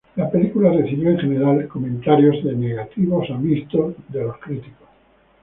La 0.15 0.31
película 0.31 0.71
recibió 0.73 1.11
en 1.11 1.19
general 1.19 1.67
comentarios 1.67 2.43
negativos 2.43 3.29
a 3.29 3.37
mixtos 3.37 3.93
de 4.09 4.23
los 4.23 4.35
críticos. 4.39 4.89